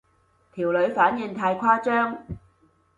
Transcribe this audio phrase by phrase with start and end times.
[0.55, 2.25] 條女反應太誇張